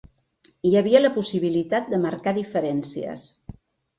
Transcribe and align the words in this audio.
Hi 0.67 0.71
havia 0.79 1.01
la 1.01 1.11
possibilitat 1.17 1.91
de 1.91 2.01
marcar 2.07 2.35
diferències. 2.39 3.29